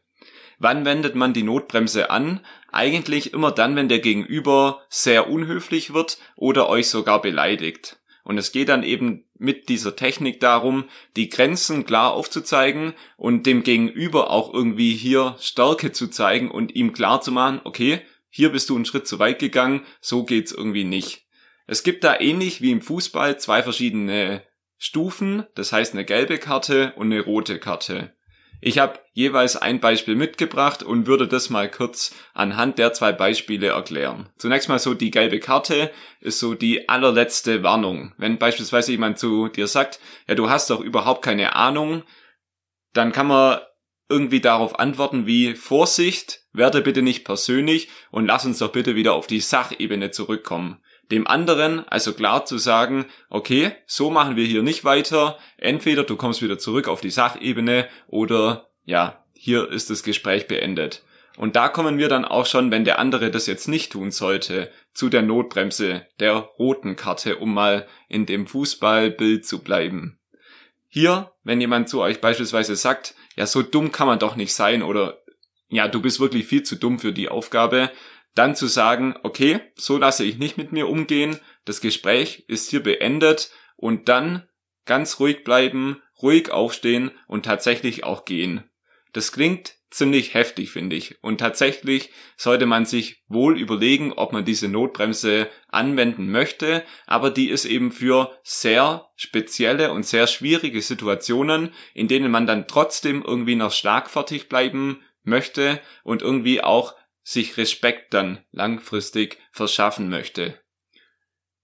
Wann 0.59 0.85
wendet 0.85 1.15
man 1.15 1.33
die 1.33 1.43
Notbremse 1.43 2.11
an? 2.11 2.41
Eigentlich 2.77 3.33
immer 3.33 3.53
dann, 3.53 3.75
wenn 3.75 3.89
der 3.89 4.01
Gegenüber 4.01 4.83
sehr 4.91 5.31
unhöflich 5.31 5.95
wird 5.95 6.19
oder 6.37 6.69
euch 6.69 6.89
sogar 6.89 7.23
beleidigt. 7.23 7.99
Und 8.23 8.37
es 8.37 8.53
geht 8.53 8.69
dann 8.69 8.83
eben 8.83 9.25
mit 9.39 9.71
dieser 9.71 9.97
Technik 9.97 10.41
darum, 10.41 10.85
die 11.17 11.31
Grenzen 11.31 11.87
klar 11.87 12.13
aufzuzeigen 12.13 12.93
und 13.17 13.47
dem 13.47 13.63
Gegenüber 13.63 14.31
auch 14.31 14.53
irgendwie 14.53 14.95
hier 14.95 15.37
Stärke 15.41 15.93
zu 15.93 16.09
zeigen 16.09 16.51
und 16.51 16.75
ihm 16.75 16.93
klar 16.93 17.23
zu 17.23 17.33
machen, 17.33 17.61
okay, 17.65 18.03
hier 18.29 18.51
bist 18.51 18.69
du 18.69 18.75
einen 18.75 18.85
Schritt 18.85 19.07
zu 19.07 19.19
weit 19.19 19.39
gegangen, 19.39 19.87
so 20.03 20.25
geht's 20.25 20.53
irgendwie 20.53 20.85
nicht. 20.85 21.27
Es 21.67 21.83
gibt 21.83 22.05
da 22.05 22.21
ähnlich 22.21 22.61
wie 22.61 22.73
im 22.73 22.83
Fußball 22.83 23.39
zwei 23.39 23.63
verschiedene 23.63 24.43
Stufen, 24.77 25.47
das 25.55 25.73
heißt 25.73 25.95
eine 25.95 26.05
gelbe 26.05 26.39
Karte 26.39 26.93
und 26.97 27.11
eine 27.11 27.23
rote 27.23 27.59
Karte. 27.59 28.16
Ich 28.61 28.79
habe 28.79 28.99
jeweils 29.13 29.57
ein 29.57 29.81
Beispiel 29.81 30.17
mitgebracht 30.17 30.83
und 30.83 31.07
würde 31.07 31.29
das 31.29 31.51
mal 31.51 31.71
kurz 31.71 32.15
anhand 32.35 32.79
der 32.79 32.93
zwei 32.93 33.13
Beispiele 33.13 33.69
erklären. 33.69 34.29
Zunächst 34.39 34.69
mal 34.69 34.79
so 34.79 34.95
die 34.95 35.11
gelbe 35.11 35.41
Karte 35.41 35.91
ist 36.21 36.39
so 36.39 36.55
die 36.55 36.89
allerletzte 36.89 37.63
Warnung. 37.63 38.15
Wenn 38.17 38.39
beispielsweise 38.39 38.93
jemand 38.93 39.19
zu 39.19 39.49
dir 39.49 39.67
sagt, 39.67 40.01
ja 40.27 40.35
du 40.35 40.49
hast 40.49 40.71
doch 40.71 40.81
überhaupt 40.81 41.23
keine 41.23 41.55
Ahnung, 41.55 42.03
dann 42.93 43.13
kann 43.13 43.27
man 43.27 43.61
irgendwie 44.09 44.41
darauf 44.41 44.79
antworten 44.79 45.27
wie 45.27 45.55
Vorsicht, 45.55 46.43
werde 46.53 46.81
bitte 46.81 47.03
nicht 47.03 47.25
persönlich 47.25 47.89
und 48.11 48.27
lass 48.27 48.47
uns 48.47 48.59
doch 48.59 48.73
bitte 48.73 48.95
wieder 48.95 49.15
auf 49.15 49.27
die 49.27 49.41
Sachebene 49.41 50.11
zurückkommen 50.11 50.81
dem 51.11 51.27
anderen 51.27 51.87
also 51.89 52.13
klar 52.13 52.45
zu 52.45 52.59
sagen, 52.59 53.07
okay, 53.31 53.73
so 53.87 54.11
machen 54.11 54.37
wir 54.37 54.45
hier 54.45 54.63
nicht 54.63 54.85
weiter, 54.85 55.39
entweder 55.57 56.05
du 56.05 56.17
kommst 56.17 56.43
wieder 56.43 56.59
zurück 56.59 56.89
auf 56.89 57.01
die 57.01 57.11
Sachebene 57.11 57.89
oder 58.09 58.71
ja, 58.85 59.25
hier 59.33 59.71
ist 59.71 59.91
das 59.91 60.03
Gespräch 60.03 60.49
beendet. 60.49 61.03
Und 61.37 61.55
da 61.55 61.69
kommen 61.69 61.99
wir 61.99 62.09
dann 62.09 62.25
auch 62.25 62.47
schon, 62.47 62.71
wenn 62.71 62.85
der 62.85 62.99
andere 62.99 63.31
das 63.31 63.47
jetzt 63.47 63.69
nicht 63.69 63.93
tun 63.93 64.11
sollte, 64.11 64.71
zu 64.95 65.11
der 65.11 65.23
Notbremse, 65.23 66.07
der 66.19 66.35
roten 66.59 66.97
Karte, 66.97 67.37
um 67.37 67.53
mal 67.53 67.87
in 68.09 68.25
dem 68.25 68.47
Fußballbild 68.47 69.45
zu 69.45 69.63
bleiben. 69.63 70.19
Hier, 70.89 71.33
wenn 71.45 71.61
jemand 71.61 71.91
zu 71.91 72.01
euch 72.01 72.23
beispielsweise 72.23 72.75
sagt, 72.75 73.15
ja, 73.37 73.47
so 73.47 73.63
dumm 73.63 73.93
kann 73.93 74.07
man 74.07 74.19
doch 74.19 74.35
nicht 74.35 74.55
sein 74.55 74.83
oder 74.83 75.19
ja, 75.69 75.89
du 75.89 76.01
bist 76.01 76.21
wirklich 76.21 76.47
viel 76.47 76.63
zu 76.63 76.77
dumm 76.77 76.99
für 76.99 77.13
die 77.13 77.29
Aufgabe, 77.29 77.91
dann 78.37 78.55
zu 78.55 78.67
sagen, 78.67 79.17
okay, 79.23 79.61
so 79.75 79.99
lasse 79.99 80.25
ich 80.25 80.39
nicht 80.39 80.57
mit 80.57 80.71
mir 80.71 80.89
umgehen, 80.89 81.39
das 81.65 81.81
Gespräch 81.81 82.45
ist 82.49 82.71
hier 82.71 82.83
beendet 82.83 83.51
und 83.77 84.09
dann 84.09 84.47
ganz 84.85 85.19
ruhig 85.19 85.43
bleiben, 85.43 86.01
ruhig 86.23 86.51
aufstehen 86.51 87.11
und 87.27 87.45
tatsächlich 87.45 88.05
auch 88.05 88.25
gehen. 88.25 88.63
Das 89.13 89.33
klingt 89.33 89.75
ziemlich 89.91 90.35
heftig, 90.35 90.71
finde 90.71 90.97
ich. 90.97 91.23
Und 91.23 91.39
tatsächlich 91.39 92.11
sollte 92.37 92.67
man 92.67 92.85
sich 92.85 93.23
wohl 93.29 93.59
überlegen, 93.59 94.13
ob 94.13 94.33
man 94.33 94.45
diese 94.45 94.69
Notbremse 94.69 95.49
anwenden 95.69 96.31
möchte, 96.31 96.85
aber 97.07 97.31
die 97.31 97.49
ist 97.49 97.65
eben 97.65 97.91
für 97.91 98.39
sehr 98.43 99.07
spezielle 99.17 99.93
und 99.93 100.05
sehr 100.05 100.27
schwierige 100.27 100.83
Situationen, 100.83 101.73
in 101.95 102.09
denen 102.09 102.31
man 102.31 102.47
dann 102.47 102.69
trotzdem 102.69 103.23
irgendwie 103.27 103.57
noch 103.57 103.73
schlagfertig 103.73 104.49
bleiben 104.49 105.03
möchte 105.23 105.81
und 106.05 106.21
irgendwie 106.21 106.63
auch 106.63 106.95
sich 107.27 107.57
Respekt 107.57 108.15
dann 108.15 108.39
langfristig 108.53 109.39
verschaffen 109.51 110.09
möchte. 110.09 110.61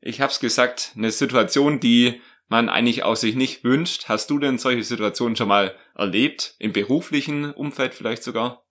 Ich 0.00 0.20
hab's 0.20 0.40
gesagt, 0.40 0.92
eine 0.96 1.12
Situation, 1.12 1.78
die 1.78 2.20
man 2.48 2.68
eigentlich 2.68 3.04
aus 3.04 3.20
sich 3.20 3.36
nicht 3.36 3.62
wünscht. 3.62 4.08
Hast 4.08 4.28
du 4.30 4.40
denn 4.40 4.58
solche 4.58 4.82
Situationen 4.82 5.36
schon 5.36 5.46
mal 5.46 5.76
erlebt? 5.94 6.56
Im 6.58 6.72
beruflichen 6.72 7.52
Umfeld 7.52 7.94
vielleicht 7.94 8.24
sogar? 8.24 8.66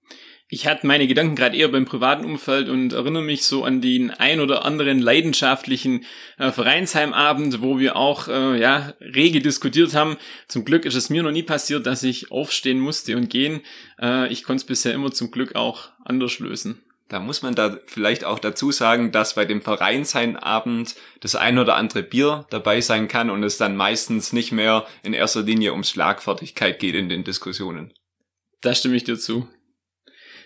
Ich 0.53 0.67
hatte 0.67 0.86
meine 0.86 1.08
Gedanken 1.08 1.38
gerade 1.38 1.55
eher 1.55 1.70
beim 1.70 1.86
privaten 1.86 2.25
Umfeld 2.25 2.67
und 2.67 2.91
erinnere 2.91 3.24
mich 3.24 3.46
so 3.46 3.63
an 3.63 3.79
den 3.79 4.12
ein 4.12 4.41
oder 4.41 4.65
anderen 4.65 5.00
leidenschaftlichen 5.00 6.03
äh, 6.38 6.51
Vereinsheimabend, 6.51 7.62
wo 7.62 7.79
wir 7.79 7.96
auch 7.96 8.27
äh, 8.27 8.60
ja 8.60 8.93
rege 9.00 9.39
diskutiert 9.39 9.96
haben. 9.96 10.17
Zum 10.50 10.65
Glück 10.65 10.84
ist 10.84 10.96
es 10.96 11.10
mir 11.10 11.24
noch 11.24 11.31
nie 11.31 11.43
passiert, 11.43 11.86
dass 11.86 12.03
ich 12.03 12.31
aufstehen 12.31 12.81
musste 12.81 13.15
und 13.15 13.29
gehen. 13.29 13.62
Äh, 13.98 14.27
ich 14.27 14.43
konnte 14.43 14.63
es 14.63 14.65
bisher 14.65 14.93
immer 14.93 15.13
zum 15.13 15.31
Glück 15.31 15.55
auch 15.55 15.88
anders 16.03 16.39
lösen. 16.39 16.84
Da 17.08 17.22
muss 17.22 17.43
man 17.43 17.55
da 17.55 17.79
vielleicht 17.86 18.25
auch 18.25 18.39
dazu 18.39 18.74
sagen, 18.74 19.13
dass 19.13 19.36
bei 19.36 19.46
dem 19.46 19.62
Vereinsheimabend 19.62 20.96
das 21.22 21.38
ein 21.38 21.60
oder 21.60 21.77
andere 21.77 22.03
Bier 22.03 22.46
dabei 22.50 22.81
sein 22.81 23.08
kann 23.08 23.29
und 23.29 23.41
es 23.43 23.58
dann 23.58 23.77
meistens 23.77 24.34
nicht 24.34 24.51
mehr 24.51 24.86
in 25.01 25.13
erster 25.13 25.43
Linie 25.43 25.72
um 25.72 25.86
Schlagfertigkeit 25.86 26.77
geht 26.79 26.96
in 26.96 27.08
den 27.08 27.24
Diskussionen. 27.24 27.93
Da 28.60 28.75
stimme 28.75 28.98
ich 28.98 29.05
dir 29.05 29.17
zu. 29.17 29.48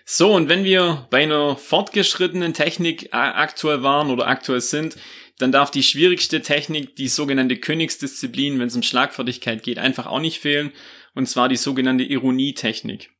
So, 0.08 0.32
und 0.32 0.48
wenn 0.48 0.62
wir 0.62 1.08
bei 1.10 1.24
einer 1.24 1.56
fortgeschrittenen 1.56 2.54
Technik 2.54 3.08
aktuell 3.10 3.82
waren 3.82 4.08
oder 4.12 4.28
aktuell 4.28 4.60
sind, 4.60 4.96
dann 5.38 5.50
darf 5.50 5.72
die 5.72 5.82
schwierigste 5.82 6.42
Technik, 6.42 6.94
die 6.94 7.08
sogenannte 7.08 7.56
Königsdisziplin, 7.56 8.60
wenn 8.60 8.68
es 8.68 8.76
um 8.76 8.84
Schlagfertigkeit 8.84 9.64
geht, 9.64 9.78
einfach 9.78 10.06
auch 10.06 10.20
nicht 10.20 10.38
fehlen, 10.38 10.70
und 11.16 11.28
zwar 11.28 11.48
die 11.48 11.56
sogenannte 11.56 12.04
Ironietechnik. 12.04 13.10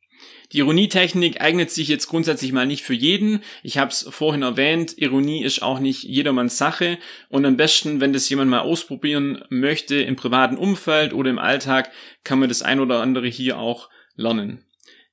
Die 0.53 0.59
Ironietechnik 0.59 1.41
eignet 1.41 1.73
sich 1.73 1.89
jetzt 1.89 2.07
grundsätzlich 2.07 2.53
mal 2.53 2.67
nicht 2.67 2.85
für 2.85 2.95
jeden. 2.95 3.43
Ich 3.65 3.79
habe 3.79 3.91
es 3.91 4.07
vorhin 4.09 4.43
erwähnt, 4.43 4.97
Ironie 4.97 5.43
ist 5.43 5.63
auch 5.63 5.81
nicht 5.81 6.05
jedermanns 6.05 6.57
Sache 6.57 6.99
und 7.29 7.45
am 7.45 7.57
besten, 7.57 8.01
wenn 8.01 8.13
das 8.13 8.29
jemand 8.29 8.49
mal 8.49 8.61
ausprobieren 8.61 9.43
möchte 9.49 9.97
im 9.97 10.15
privaten 10.15 10.57
Umfeld 10.57 11.15
oder 11.15 11.31
im 11.31 11.41
Alltag, 11.41 11.91
kann 12.23 12.39
man 12.39 12.49
das 12.49 12.63
ein 12.63 12.79
oder 12.79 13.01
andere 13.01 13.27
hier 13.27 13.59
auch 13.59 13.91
lernen. 14.15 14.63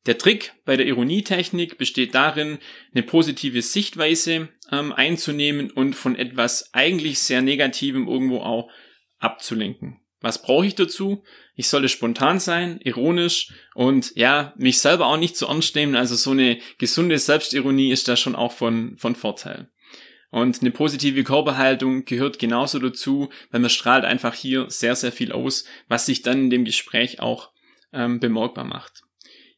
Der 0.05 0.17
Trick 0.17 0.53
bei 0.65 0.75
der 0.75 0.85
Ironietechnik 0.85 1.77
besteht 1.77 2.13
darin, 2.13 2.59
eine 2.93 3.03
positive 3.03 3.61
Sichtweise 3.61 4.49
ähm, 4.71 4.91
einzunehmen 4.91 5.71
und 5.71 5.95
von 5.95 6.15
etwas 6.15 6.73
eigentlich 6.73 7.19
sehr 7.19 7.41
Negativem 7.41 8.07
irgendwo 8.07 8.39
auch 8.39 8.69
abzulenken. 9.19 10.01
Was 10.19 10.41
brauche 10.41 10.65
ich 10.65 10.75
dazu? 10.75 11.23
Ich 11.55 11.67
sollte 11.67 11.89
spontan 11.89 12.39
sein, 12.39 12.79
ironisch 12.81 13.51
und 13.75 14.13
ja, 14.15 14.53
mich 14.57 14.79
selber 14.79 15.07
auch 15.07 15.17
nicht 15.17 15.35
zu 15.35 15.47
ernst 15.47 15.75
nehmen. 15.75 15.95
Also 15.95 16.15
so 16.15 16.31
eine 16.31 16.59
gesunde 16.77 17.17
Selbstironie 17.17 17.91
ist 17.91 18.07
da 18.07 18.15
schon 18.15 18.35
auch 18.35 18.53
von, 18.53 18.97
von 18.97 19.15
Vorteil. 19.15 19.69
Und 20.31 20.61
eine 20.61 20.71
positive 20.71 21.23
Körperhaltung 21.23 22.05
gehört 22.05 22.39
genauso 22.39 22.79
dazu, 22.79 23.29
weil 23.51 23.59
man 23.59 23.69
strahlt 23.69 24.03
einfach 24.03 24.33
hier 24.33 24.69
sehr, 24.69 24.95
sehr 24.95 25.11
viel 25.11 25.31
aus, 25.31 25.65
was 25.87 26.05
sich 26.05 26.21
dann 26.21 26.45
in 26.45 26.49
dem 26.49 26.65
Gespräch 26.65 27.19
auch 27.19 27.51
ähm, 27.91 28.19
bemerkbar 28.19 28.63
macht. 28.63 29.03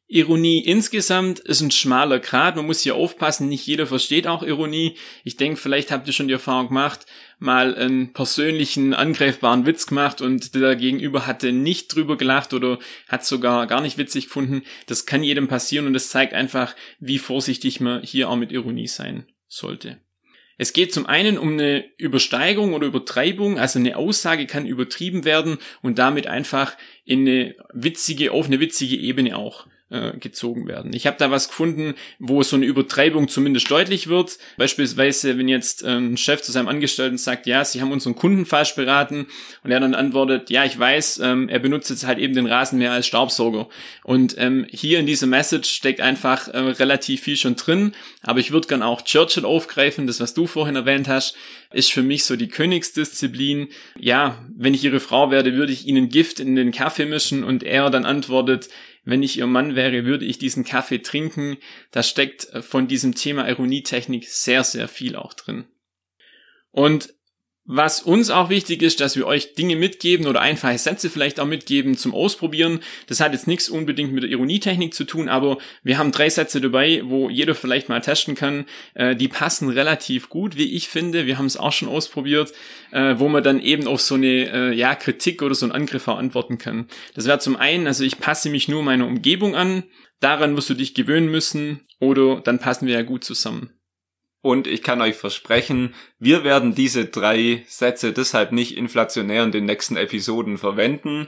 Ironie 0.07 0.59
insgesamt 0.59 1.39
ist 1.39 1.61
ein 1.61 1.71
schmaler 1.71 2.19
Grad. 2.19 2.55
Man 2.55 2.67
muss 2.67 2.81
hier 2.81 2.93
aufpassen, 2.93 3.49
nicht 3.49 3.65
jeder 3.65 3.87
versteht 3.87 4.27
auch 4.27 4.43
Ironie. 4.43 4.97
Ich 5.23 5.35
denke, 5.35 5.57
vielleicht 5.57 5.89
habt 5.89 6.05
ihr 6.05 6.13
schon 6.13 6.27
die 6.27 6.33
Erfahrung 6.33 6.67
gemacht, 6.67 7.07
mal 7.39 7.73
einen 7.73 8.13
persönlichen, 8.13 8.93
angreifbaren 8.93 9.65
Witz 9.65 9.87
gemacht 9.87 10.21
und 10.21 10.53
der 10.53 10.75
Gegenüber 10.75 11.25
hatte 11.25 11.51
nicht 11.51 11.95
drüber 11.95 12.17
gelacht 12.17 12.53
oder 12.53 12.77
hat 13.07 13.25
sogar 13.25 13.65
gar 13.65 13.81
nicht 13.81 13.97
witzig 13.97 14.25
gefunden. 14.25 14.61
Das 14.85 15.07
kann 15.07 15.23
jedem 15.23 15.47
passieren 15.47 15.87
und 15.87 15.93
das 15.93 16.09
zeigt 16.09 16.35
einfach, 16.35 16.75
wie 16.99 17.17
vorsichtig 17.17 17.79
man 17.79 18.03
hier 18.03 18.29
auch 18.29 18.37
mit 18.37 18.51
Ironie 18.51 18.87
sein 18.87 19.25
sollte. 19.47 19.97
Es 20.57 20.71
geht 20.71 20.93
zum 20.93 21.07
einen 21.07 21.37
um 21.39 21.53
eine 21.53 21.83
Übersteigung 21.97 22.73
oder 22.73 22.87
Übertreibung, 22.87 23.57
also 23.57 23.79
eine 23.79 23.97
Aussage 23.97 24.45
kann 24.45 24.67
übertrieben 24.67 25.25
werden 25.25 25.57
und 25.81 25.97
damit 25.97 26.27
einfach 26.27 26.77
in 27.03 27.21
eine 27.21 27.55
witzige, 27.73 28.31
auf 28.31 28.45
eine 28.45 28.59
witzige 28.59 28.95
Ebene 28.95 29.35
auch 29.35 29.67
äh, 29.89 30.17
gezogen 30.17 30.67
werden. 30.67 30.93
Ich 30.93 31.05
habe 31.05 31.17
da 31.19 31.29
was 31.29 31.47
gefunden, 31.47 31.93
wo 32.17 32.41
so 32.41 32.55
eine 32.55 32.65
Übertreibung 32.65 33.27
zumindest 33.27 33.69
deutlich 33.69 34.07
wird. 34.07 34.39
Beispielsweise, 34.57 35.37
wenn 35.37 35.47
jetzt 35.47 35.83
äh, 35.83 35.97
ein 35.97 36.17
Chef 36.17 36.41
zu 36.41 36.51
seinem 36.51 36.67
Angestellten 36.67 37.17
sagt, 37.17 37.45
ja, 37.45 37.63
Sie 37.63 37.81
haben 37.81 37.91
unseren 37.91 38.15
Kunden 38.15 38.45
falsch 38.45 38.75
beraten 38.75 39.27
und 39.63 39.71
er 39.71 39.79
dann 39.79 39.93
antwortet, 39.93 40.49
ja, 40.49 40.65
ich 40.65 40.77
weiß, 40.79 41.19
ähm, 41.19 41.49
er 41.49 41.59
benutzt 41.59 41.91
jetzt 41.91 42.05
halt 42.05 42.17
eben 42.17 42.33
den 42.33 42.47
Rasenmäher 42.47 42.93
als 42.93 43.05
Staubsauger. 43.05 43.69
Und 44.03 44.35
ähm, 44.39 44.65
hier 44.71 44.99
in 44.99 45.05
dieser 45.05 45.27
Message 45.27 45.69
steckt 45.69 46.01
einfach 46.01 46.47
äh, 46.47 46.57
relativ 46.57 47.21
viel 47.21 47.37
schon 47.37 47.55
drin, 47.55 47.93
aber 48.23 48.39
ich 48.39 48.51
würde 48.51 48.67
gern 48.67 48.81
auch 48.81 49.03
Churchill 49.03 49.45
aufgreifen, 49.45 50.07
das 50.07 50.19
was 50.19 50.33
du 50.33 50.47
vorhin 50.47 50.75
erwähnt 50.75 51.07
hast, 51.07 51.35
ist 51.71 51.91
für 51.91 52.01
mich 52.01 52.23
so 52.23 52.35
die 52.35 52.47
Königsdisziplin. 52.47 53.67
Ja, 53.99 54.43
wenn 54.55 54.73
ich 54.73 54.83
ihre 54.83 54.99
Frau 54.99 55.29
werde, 55.29 55.53
würde 55.53 55.73
ich 55.73 55.85
ihnen 55.85 56.09
Gift 56.09 56.39
in 56.39 56.55
den 56.55 56.71
Kaffee 56.71 57.05
mischen 57.05 57.43
und 57.43 57.63
er 57.63 57.89
dann 57.89 58.05
antwortet, 58.05 58.69
wenn 59.05 59.23
ich 59.23 59.37
ihr 59.37 59.47
Mann 59.47 59.75
wäre, 59.75 60.03
würde 60.03 60.25
ich 60.25 60.37
diesen 60.37 60.65
Kaffee 60.65 60.99
trinken. 60.99 61.57
Da 61.91 62.03
steckt 62.03 62.49
äh, 62.53 62.61
von 62.61 62.87
diesem 62.87 63.15
Thema 63.15 63.47
Ironietechnik 63.47 64.27
sehr, 64.27 64.63
sehr 64.63 64.87
viel 64.87 65.15
auch 65.15 65.33
drin. 65.33 65.65
Und 66.71 67.14
was 67.65 68.01
uns 68.01 68.29
auch 68.29 68.49
wichtig 68.49 68.83
ist, 68.83 69.01
dass 69.01 69.15
wir 69.15 69.25
euch 69.25 69.55
Dinge 69.55 69.75
mitgeben 69.75 70.27
oder 70.27 70.39
einfache 70.39 70.77
Sätze 70.77 71.09
vielleicht 71.09 71.39
auch 71.39 71.47
mitgeben 71.47 71.97
zum 71.97 72.13
Ausprobieren. 72.13 72.79
Das 73.07 73.19
hat 73.19 73.33
jetzt 73.33 73.47
nichts 73.47 73.69
unbedingt 73.69 74.13
mit 74.13 74.23
der 74.23 74.29
Ironietechnik 74.29 74.93
zu 74.93 75.03
tun, 75.03 75.29
aber 75.29 75.57
wir 75.81 75.97
haben 75.97 76.11
drei 76.11 76.29
Sätze 76.29 76.61
dabei, 76.61 77.01
wo 77.05 77.29
jeder 77.29 77.55
vielleicht 77.55 77.89
mal 77.89 78.01
testen 78.01 78.35
kann. 78.35 78.65
Äh, 78.93 79.15
die 79.15 79.27
passen 79.27 79.69
relativ 79.69 80.29
gut, 80.29 80.57
wie 80.57 80.75
ich 80.75 80.89
finde. 80.89 81.25
Wir 81.25 81.39
haben 81.39 81.47
es 81.47 81.57
auch 81.57 81.73
schon 81.73 81.89
ausprobiert, 81.89 82.53
äh, 82.91 83.15
wo 83.17 83.29
man 83.29 83.43
dann 83.43 83.59
eben 83.59 83.87
auf 83.87 83.99
so 83.99 84.13
eine 84.13 84.51
äh, 84.51 84.73
ja, 84.73 84.93
Kritik 84.93 85.41
oder 85.41 85.55
so 85.55 85.65
einen 85.65 85.73
Angriff 85.73 86.07
auch 86.07 86.17
antworten 86.17 86.59
kann. 86.59 86.87
Das 87.15 87.25
wäre 87.25 87.39
zum 87.39 87.55
einen, 87.55 87.87
also 87.87 88.03
ich 88.03 88.19
passe 88.19 88.49
mich 88.49 88.67
nur 88.67 88.83
meiner 88.83 89.07
Umgebung 89.07 89.55
an. 89.55 89.83
Daran 90.19 90.55
wirst 90.55 90.69
du 90.69 90.75
dich 90.75 90.93
gewöhnen 90.93 91.29
müssen 91.29 91.81
oder 91.99 92.41
dann 92.41 92.59
passen 92.59 92.85
wir 92.85 92.93
ja 92.93 93.01
gut 93.01 93.23
zusammen. 93.23 93.71
Und 94.45 94.67
ich 94.67 94.83
kann 94.83 95.01
euch 95.01 95.15
versprechen, 95.15 95.95
wir 96.19 96.43
werden 96.43 96.75
diese 96.75 97.05
drei 97.05 97.65
Sätze 97.67 98.13
deshalb 98.13 98.51
nicht 98.51 98.77
inflationär 98.77 99.43
in 99.43 99.51
den 99.51 99.65
nächsten 99.65 99.97
Episoden 99.97 100.59
verwenden. 100.59 101.27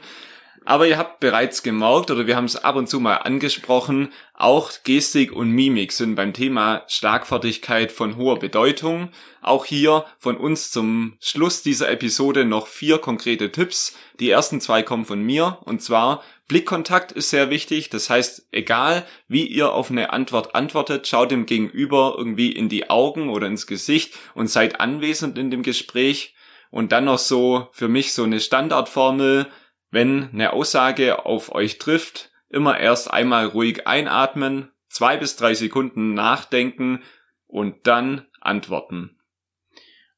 Aber 0.68 0.86
ihr 0.86 0.98
habt 0.98 1.22
bereits 1.22 1.64
gemerkt 1.64 2.12
oder 2.12 2.28
wir 2.28 2.36
haben 2.36 2.44
es 2.44 2.58
ab 2.58 2.76
und 2.76 2.90
zu 2.90 3.00
mal 3.00 3.16
angesprochen, 3.16 4.12
auch 4.34 4.70
Gestik 4.84 5.32
und 5.32 5.50
Mimik 5.50 5.94
sind 5.94 6.16
beim 6.16 6.34
Thema 6.34 6.84
Schlagfertigkeit 6.90 7.90
von 7.90 8.18
hoher 8.18 8.38
Bedeutung. 8.38 9.08
Auch 9.42 9.64
hier 9.64 10.04
von 10.20 10.36
uns 10.36 10.70
zum 10.70 11.16
Schluss 11.22 11.62
dieser 11.62 11.90
Episode 11.90 12.44
noch 12.44 12.68
vier 12.68 12.98
konkrete 12.98 13.50
Tipps. 13.50 13.96
Die 14.20 14.30
ersten 14.30 14.60
zwei 14.60 14.84
kommen 14.84 15.06
von 15.06 15.24
mir 15.24 15.60
und 15.64 15.82
zwar 15.82 16.22
Blickkontakt 16.50 17.14
ist 17.14 17.30
sehr 17.30 17.50
wichtig. 17.50 17.90
Das 17.90 18.10
heißt, 18.10 18.50
egal 18.52 19.06
wie 19.30 19.48
ihr 19.48 19.72
auf 19.72 19.90
eine 19.90 20.12
Antwort 20.12 20.54
antwortet, 20.54 21.08
schaut 21.08 21.32
dem 21.32 21.46
Gegenüber 21.46 22.16
irgendwie 22.18 22.52
in 22.52 22.68
die 22.68 22.90
Augen 22.90 23.30
oder 23.30 23.48
ins 23.48 23.68
Gesicht 23.68 24.16
und 24.34 24.50
seid 24.50 24.82
anwesend 24.82 25.38
in 25.38 25.50
dem 25.50 25.64
Gespräch. 25.64 26.36
Und 26.72 26.92
dann 26.92 27.06
noch 27.06 27.20
so 27.20 27.70
für 27.72 27.88
mich 27.88 28.12
so 28.12 28.24
eine 28.24 28.42
Standardformel, 28.42 29.48
wenn 29.92 30.30
eine 30.32 30.54
Aussage 30.54 31.26
auf 31.26 31.54
euch 31.54 31.78
trifft, 31.78 32.32
immer 32.50 32.80
erst 32.80 33.12
einmal 33.12 33.46
ruhig 33.46 33.88
einatmen, 33.88 34.72
zwei 34.90 35.18
bis 35.18 35.36
drei 35.36 35.54
Sekunden 35.54 36.14
nachdenken 36.14 37.04
und 37.48 37.88
dann 37.88 38.26
antworten. 38.42 39.18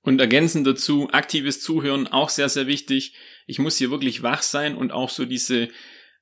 Und 0.02 0.20
ergänzend 0.20 0.66
dazu, 0.66 1.10
aktives 1.12 1.62
Zuhören, 1.62 2.08
auch 2.08 2.30
sehr, 2.30 2.50
sehr 2.50 2.68
wichtig. 2.68 3.16
Ich 3.48 3.60
muss 3.60 3.78
hier 3.78 3.92
wirklich 3.92 4.24
wach 4.24 4.42
sein 4.42 4.76
und 4.76 4.92
auch 4.92 5.10
so 5.10 5.26
diese, 5.26 5.68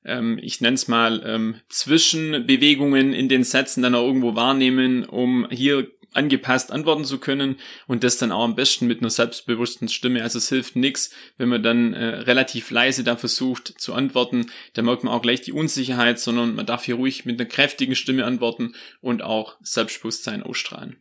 ähm, 0.03 0.39
ich 0.41 0.61
nenne 0.61 0.75
es 0.75 0.87
mal, 0.87 1.23
ähm, 1.25 1.61
Zwischenbewegungen 1.69 3.13
in 3.13 3.29
den 3.29 3.43
Sätzen 3.43 3.83
dann 3.83 3.95
auch 3.95 4.05
irgendwo 4.05 4.35
wahrnehmen, 4.35 5.05
um 5.05 5.47
hier 5.49 5.87
angepasst 6.13 6.71
antworten 6.71 7.05
zu 7.05 7.19
können 7.19 7.57
und 7.87 8.03
das 8.03 8.17
dann 8.17 8.31
auch 8.31 8.43
am 8.43 8.55
besten 8.55 8.87
mit 8.87 9.01
einer 9.01 9.09
selbstbewussten 9.09 9.87
Stimme. 9.87 10.23
Also 10.23 10.37
es 10.39 10.49
hilft 10.49 10.75
nichts, 10.75 11.11
wenn 11.37 11.49
man 11.49 11.63
dann 11.63 11.93
äh, 11.93 12.05
relativ 12.05 12.71
leise 12.71 13.03
da 13.03 13.15
versucht 13.15 13.73
zu 13.77 13.93
antworten. 13.93 14.47
Da 14.73 14.81
merkt 14.81 15.03
man 15.03 15.13
auch 15.13 15.21
gleich 15.21 15.41
die 15.41 15.51
Unsicherheit, 15.51 16.19
sondern 16.19 16.55
man 16.55 16.65
darf 16.65 16.85
hier 16.85 16.95
ruhig 16.95 17.25
mit 17.25 17.39
einer 17.39 17.49
kräftigen 17.49 17.95
Stimme 17.95 18.25
antworten 18.25 18.73
und 19.01 19.21
auch 19.21 19.57
Selbstbewusstsein 19.61 20.43
ausstrahlen. 20.43 20.97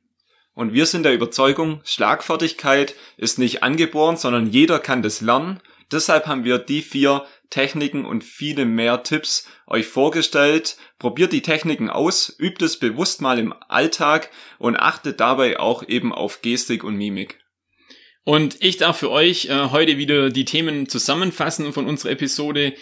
Und 0.54 0.72
wir 0.72 0.86
sind 0.86 1.02
der 1.02 1.12
Überzeugung, 1.12 1.82
Schlagfertigkeit 1.84 2.94
ist 3.18 3.38
nicht 3.38 3.62
angeboren, 3.62 4.16
sondern 4.16 4.50
jeder 4.50 4.78
kann 4.78 5.02
das 5.02 5.20
lernen. 5.20 5.60
Deshalb 5.92 6.26
haben 6.26 6.44
wir 6.44 6.58
die 6.58 6.82
vier 6.82 7.26
Techniken 7.50 8.04
und 8.04 8.24
viele 8.24 8.64
mehr 8.64 9.02
Tipps 9.02 9.48
euch 9.66 9.86
vorgestellt. 9.86 10.76
Probiert 10.98 11.32
die 11.32 11.42
Techniken 11.42 11.90
aus, 11.90 12.34
übt 12.38 12.64
es 12.64 12.78
bewusst 12.78 13.20
mal 13.20 13.38
im 13.38 13.54
Alltag 13.68 14.30
und 14.58 14.76
achtet 14.76 15.20
dabei 15.20 15.58
auch 15.58 15.86
eben 15.86 16.12
auf 16.12 16.42
Gestik 16.42 16.84
und 16.84 16.96
Mimik. 16.96 17.38
Und 18.24 18.56
ich 18.60 18.76
darf 18.76 18.98
für 18.98 19.10
euch 19.10 19.46
äh, 19.46 19.70
heute 19.70 19.98
wieder 19.98 20.30
die 20.30 20.44
Themen 20.44 20.88
zusammenfassen 20.88 21.72
von 21.72 21.86
unserer 21.86 22.10
Episode. 22.12 22.74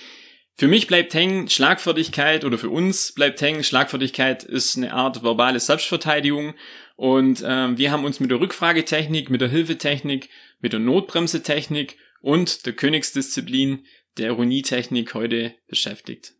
Für 0.56 0.68
mich 0.68 0.86
bleibt 0.86 1.12
hängen 1.12 1.48
Schlagfertigkeit 1.48 2.44
oder 2.44 2.58
für 2.58 2.70
uns 2.70 3.12
bleibt 3.12 3.40
hängen 3.40 3.64
Schlagfertigkeit 3.64 4.44
ist 4.44 4.76
eine 4.76 4.94
Art 4.94 5.22
verbale 5.22 5.60
Selbstverteidigung 5.60 6.54
und 6.96 7.42
äh, 7.42 7.76
wir 7.76 7.90
haben 7.90 8.04
uns 8.04 8.20
mit 8.20 8.30
der 8.30 8.40
Rückfragetechnik, 8.40 9.30
mit 9.30 9.40
der 9.40 9.48
Hilfetechnik, 9.48 10.28
mit 10.60 10.72
der 10.72 10.80
Notbremsetechnik 10.80 11.98
und 12.20 12.66
der 12.66 12.72
Königsdisziplin 12.72 13.84
der 14.18 14.28
Ironietechnik 14.28 15.14
heute 15.14 15.54
beschäftigt. 15.66 16.34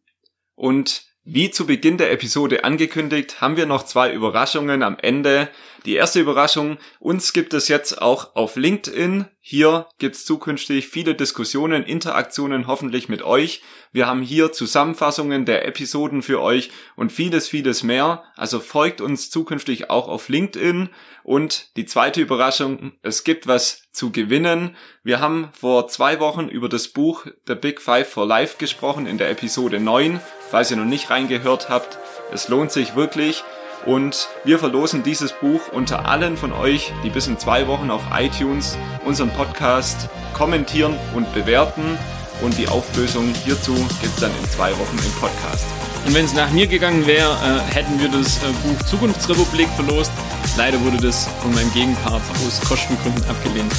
Und 0.54 1.04
wie 1.26 1.50
zu 1.50 1.64
Beginn 1.64 1.97
der 1.97 2.12
Episode 2.12 2.64
angekündigt, 2.64 3.40
haben 3.40 3.57
wir 3.57 3.64
noch 3.64 3.85
zwei 3.85 4.12
Überraschungen 4.12 4.83
am 4.83 4.99
Ende. 5.00 5.49
Die 5.87 5.95
erste 5.95 6.21
Überraschung, 6.21 6.76
uns 7.00 7.33
gibt 7.33 7.54
es 7.54 7.69
jetzt 7.69 8.02
auch 8.02 8.37
auf 8.37 8.57
LinkedIn. 8.57 9.25
Hier 9.40 9.88
gibt's 9.99 10.26
zukünftig 10.26 10.88
viele 10.88 11.14
Diskussionen, 11.14 11.83
Interaktionen 11.83 12.66
hoffentlich 12.66 13.09
mit 13.09 13.23
euch. 13.23 13.62
Wir 13.90 14.07
haben 14.07 14.21
hier 14.21 14.52
Zusammenfassungen 14.52 15.47
der 15.47 15.66
Episoden 15.66 16.21
für 16.21 16.43
euch 16.43 16.71
und 16.95 17.11
vieles, 17.11 17.49
vieles 17.49 17.83
mehr. 17.83 18.25
Also 18.37 18.61
folgt 18.61 19.00
uns 19.00 19.31
zukünftig 19.31 19.88
auch 19.88 20.09
auf 20.09 20.28
LinkedIn. 20.28 20.90
Und 21.23 21.75
die 21.78 21.87
zweite 21.87 22.21
Überraschung, 22.21 22.93
es 23.00 23.25
gibt 23.25 23.47
was 23.47 23.85
zu 23.93 24.12
gewinnen. 24.12 24.76
Wir 25.06 25.20
haben 25.20 25.50
vor 25.52 25.87
zwei 25.88 26.18
Wochen 26.18 26.49
über 26.49 26.70
das 26.70 26.88
Buch 26.88 27.26
The 27.46 27.54
Big 27.54 27.82
Five 27.82 28.08
for 28.08 28.26
Life 28.26 28.56
gesprochen 28.56 29.06
in 29.06 29.18
der 29.18 29.28
Episode 29.28 29.78
9. 29.78 30.18
Falls 30.49 30.70
ihr 30.70 30.78
noch 30.78 30.87
nicht 30.87 31.11
reingehört 31.11 31.68
habt, 31.68 31.99
es 32.32 32.49
lohnt 32.49 32.73
sich 32.73 32.96
wirklich. 32.96 33.44
Und 33.84 34.30
wir 34.44 34.58
verlosen 34.58 35.02
dieses 35.02 35.34
Buch 35.34 35.68
unter 35.70 36.08
allen 36.08 36.38
von 36.38 36.54
euch, 36.54 36.90
die 37.04 37.11
bis 37.11 37.26
in 37.26 37.38
zwei 37.38 37.68
Wochen 37.68 37.90
auf 37.90 38.00
iTunes 38.18 38.78
unseren 39.04 39.28
Podcast 39.28 40.08
kommentieren 40.32 40.96
und 41.14 41.30
bewerten. 41.34 41.99
Und 42.40 42.56
die 42.56 42.68
Auflösung 42.68 43.28
hierzu 43.44 43.75
gibt's 44.00 44.20
dann 44.20 44.32
in 44.42 44.49
zwei 44.49 44.73
Wochen 44.73 44.96
im 44.96 45.12
Podcast. 45.20 45.66
Und 46.06 46.14
wenn 46.14 46.25
es 46.25 46.32
nach 46.32 46.50
mir 46.50 46.66
gegangen 46.66 47.06
wäre, 47.06 47.30
äh, 47.30 47.75
hätten 47.75 48.00
wir 48.00 48.08
das 48.08 48.38
äh, 48.38 48.46
Buch 48.62 48.87
Zukunftsrepublik 48.87 49.68
verlost. 49.76 50.12
Leider 50.56 50.80
wurde 50.80 50.96
das 50.96 51.28
von 51.42 51.52
meinem 51.54 51.70
Gegenpart 51.75 52.23
aus 52.46 52.58
Kostengründen 52.62 53.23
abgelehnt. 53.28 53.73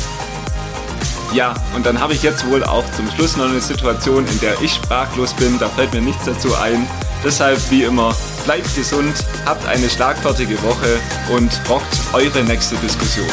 Ja, 1.34 1.53
und 1.75 1.86
dann 1.86 2.00
habe 2.00 2.13
ich 2.13 2.24
jetzt 2.24 2.48
wohl 2.50 2.63
auch 2.63 2.84
zum 2.91 3.10
Schluss 3.12 3.36
noch 3.36 3.50
eine 3.50 3.60
Situation, 3.60 4.25
in 4.27 4.39
der 4.39 4.62
ich 4.62 4.74
sprachlos 4.74 5.34
bin. 5.34 5.60
Da 5.60 5.67
fällt 5.70 5.94
mir 5.94 6.01
nichts 6.01 6.25
dazu 6.25 6.55
ein. 6.55 6.88
Deshalb, 7.24 7.60
wie 7.72 7.84
immer, 7.84 8.15
bleibt 8.46 8.74
gesund, 8.75 9.13
habt 9.46 9.65
eine 9.65 9.89
schlagfertige 9.89 10.62
Woche 10.63 11.00
und 11.36 11.51
rockt 11.70 12.00
eure 12.13 12.44
nächste 12.44 12.75
Diskussion. 12.77 13.27